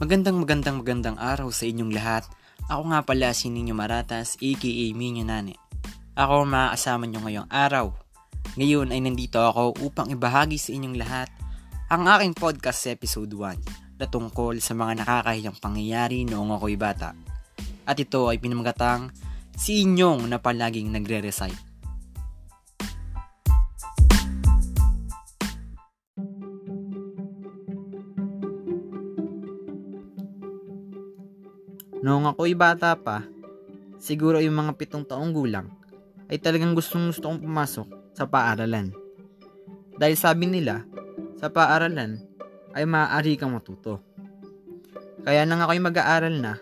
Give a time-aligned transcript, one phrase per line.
[0.00, 2.24] Magandang magandang magandang araw sa inyong lahat.
[2.72, 5.60] Ako nga pala si Ninyo Maratas aka Minyo Nane.
[6.16, 7.92] Ako ang makakasama nyo ngayong araw.
[8.56, 11.28] Ngayon ay nandito ako upang ibahagi sa inyong lahat
[11.92, 17.12] ang aking podcast episode 1 na tungkol sa mga nakakahiyang pangyayari noong ako'y bata.
[17.84, 19.12] At ito ay pinamagatang
[19.52, 21.69] si inyong na palaging nagre-recite.
[32.00, 33.28] Noong ako'y bata pa,
[34.00, 35.68] siguro yung mga pitong taong gulang,
[36.32, 38.88] ay talagang gustong gusto kong pumasok sa paaralan.
[40.00, 40.80] Dahil sabi nila,
[41.36, 42.16] sa paaralan
[42.72, 44.00] ay maaari kang matuto.
[45.20, 46.56] Kaya nang ako'y mag-aaral na,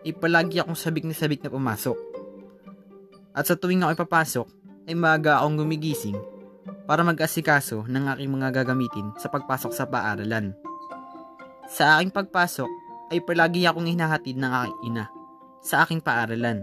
[0.00, 1.98] ipalagi akong sabik na sabik na pumasok.
[3.36, 4.48] At sa tuwing ako'y papasok,
[4.88, 6.16] ay maaga akong gumigising
[6.88, 10.56] para mag-asikaso ng aking mga gagamitin sa pagpasok sa paaralan.
[11.68, 15.04] Sa aking pagpasok, ay palagi akong hinahatid ng aking ina
[15.64, 16.62] sa aking paaralan.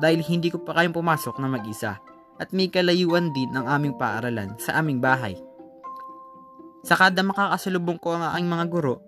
[0.00, 2.00] Dahil hindi ko pa kayang pumasok na mag-isa
[2.40, 5.36] at may kalayuan din ang aming paaralan sa aming bahay.
[6.82, 8.98] Sa kada makakasalubong ko ang aking mga guro,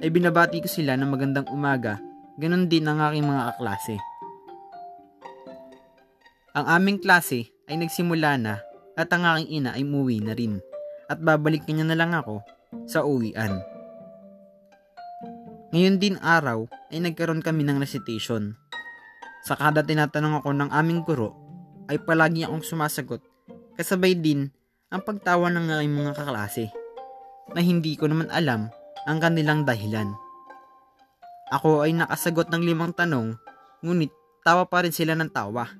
[0.00, 2.00] ay binabati ko sila ng magandang umaga,
[2.40, 4.00] ganun din ang aking mga kaklase.
[6.56, 8.64] Ang aming klase ay nagsimula na
[8.96, 10.58] at ang aking ina ay umuwi na rin
[11.06, 12.40] at babalik niya na lang ako
[12.88, 13.69] sa uwian.
[15.70, 18.58] Ngayon din araw ay nagkaroon kami ng recitation.
[19.46, 21.38] Sa kada tinatanong ako ng aming guro
[21.86, 23.22] ay palagi akong sumasagot
[23.78, 24.50] kasabay din
[24.90, 26.74] ang pagtawa ng aking mga kaklase
[27.54, 28.66] na hindi ko naman alam
[29.06, 30.10] ang kanilang dahilan.
[31.54, 33.38] Ako ay nakasagot ng limang tanong
[33.86, 34.10] ngunit
[34.42, 35.70] tawa pa rin sila ng tawa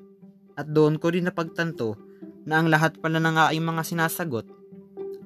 [0.55, 1.99] at doon ko rin napagtanto
[2.47, 4.47] na ang lahat pala ng aking mga sinasagot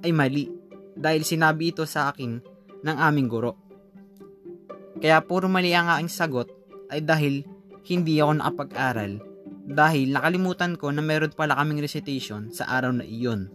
[0.00, 0.48] ay mali
[0.96, 2.40] dahil sinabi ito sa akin
[2.80, 3.63] ng aming guro.
[4.98, 6.48] Kaya puro mali ang aking sagot
[6.90, 7.42] ay dahil
[7.84, 9.34] hindi ako nakapag-aral
[9.64, 13.48] dahil nakalimutan ko na meron pala kaming recitation sa araw na iyon.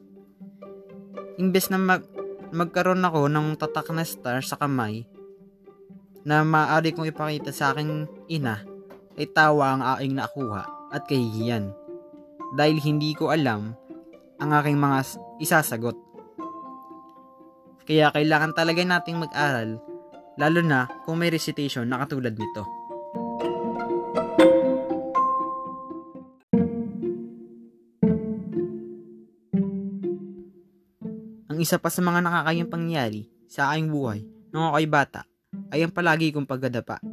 [1.37, 2.03] Imbes na mag
[2.49, 5.05] magkaroon ako ng tatak na star sa kamay
[6.25, 8.65] na maaari kong ipakita sa aking ina
[9.13, 11.69] ay tawa ang aking nakuha at kahihiyan
[12.57, 13.77] dahil hindi ko alam
[14.41, 14.97] ang aking mga
[15.37, 15.93] isasagot.
[17.85, 19.77] Kaya kailangan talaga nating mag-aral
[20.39, 22.63] lalo na kung may recitation na katulad nito.
[31.51, 34.23] Ang isa pa sa mga nakakayang pangyayari sa aking buhay
[34.55, 35.27] nung ako'y bata
[35.75, 37.03] ay ang palagi kong pagdadapa.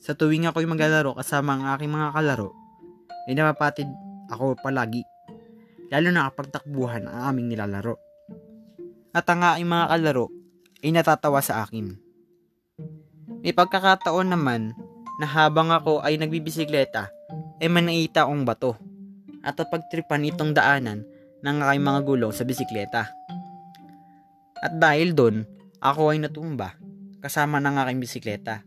[0.00, 2.56] Sa tuwing ako'y maglalaro kasama ang aking mga kalaro,
[3.28, 3.88] ay napapatid
[4.32, 5.04] ako palagi,
[5.92, 8.00] lalo na kapag takbuhan ang aming nilalaro.
[9.12, 10.26] At ang aking mga kalaro
[10.80, 12.03] ay natatawa sa akin.
[13.44, 14.72] May pagkakataon naman
[15.20, 17.12] na habang ako ay nagbibisikleta,
[17.60, 18.72] ay manaita akong bato
[19.44, 21.04] at pagtripan itong daanan
[21.44, 23.12] ng aking mga gulong sa bisikleta.
[24.64, 25.44] At dahil doon,
[25.76, 26.72] ako ay natumba
[27.20, 28.64] kasama ng aking bisikleta.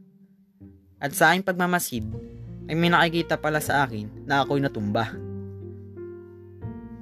[1.02, 2.06] At sa aking pagmamasid,
[2.70, 5.10] ay may nakikita pala sa akin na ako'y natumba.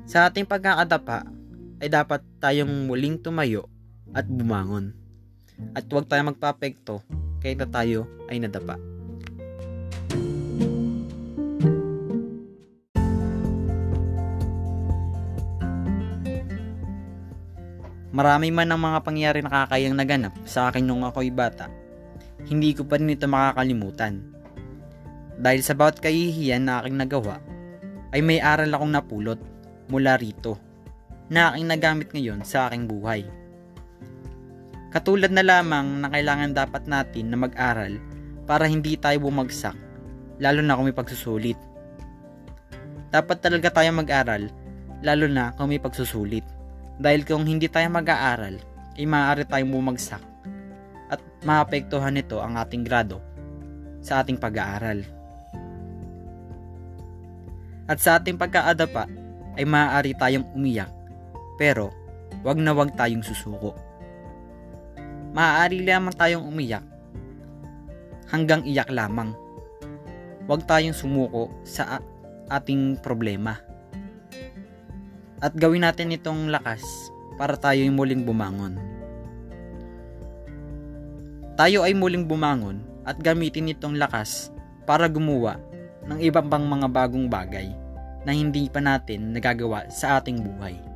[0.08, 1.28] Sa ating pagkakadapa,
[1.84, 3.68] ay dapat tayong muling tumayo
[4.16, 4.96] at bumangon.
[5.76, 7.04] At huwag tayong magpapekto
[7.46, 8.82] kahit na tayo ay nadapa.
[18.16, 21.70] Marami man ang mga pangyari na kakayang naganap sa akin nung ako'y bata,
[22.50, 24.24] hindi ko pa rin ito makakalimutan.
[25.36, 27.44] Dahil sa bawat kahihiyan na aking nagawa,
[28.16, 29.38] ay may aral akong napulot
[29.92, 30.56] mula rito
[31.28, 33.28] na aking nagamit ngayon sa aking buhay.
[34.96, 38.00] Katulad na lamang na kailangan dapat natin na mag-aral
[38.48, 39.76] para hindi tayo bumagsak,
[40.40, 41.60] lalo na kung may pagsusulit.
[43.12, 44.48] Dapat talaga tayo mag-aral,
[45.04, 46.48] lalo na kung may pagsusulit.
[46.96, 48.56] Dahil kung hindi tayo mag-aaral,
[48.96, 50.24] ay maaari tayong bumagsak
[51.12, 53.20] at maapektuhan nito ang ating grado
[54.00, 55.04] sa ating pag-aaral.
[57.92, 59.12] At sa ating pagkaadapa
[59.60, 60.88] ay maaari tayong umiyak,
[61.60, 61.92] pero
[62.48, 63.85] wag na wag tayong susuko
[65.36, 66.88] maaari lamang tayong umiyak
[68.32, 69.36] hanggang iyak lamang.
[70.48, 72.00] Huwag tayong sumuko sa
[72.48, 73.60] ating problema.
[75.44, 76.82] At gawin natin itong lakas
[77.36, 78.80] para tayo ay muling bumangon.
[81.60, 84.56] Tayo ay muling bumangon at gamitin itong lakas
[84.88, 85.60] para gumawa
[86.08, 87.76] ng ibang pang mga bagong bagay
[88.24, 90.95] na hindi pa natin nagagawa sa ating buhay.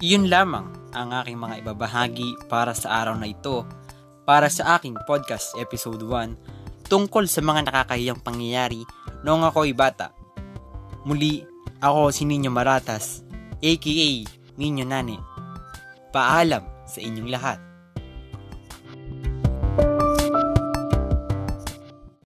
[0.00, 0.64] Iyon lamang
[0.96, 3.68] ang aking mga ibabahagi para sa araw na ito
[4.24, 8.80] para sa aking podcast episode 1 tungkol sa mga nakakahiyang pangyayari
[9.20, 10.16] noong ako'y bata.
[11.04, 11.44] Muli,
[11.84, 13.20] ako si Ninyo Maratas,
[13.60, 14.08] aka
[14.56, 15.20] Ninyo Nani.
[16.16, 17.69] Paalam sa inyong lahat.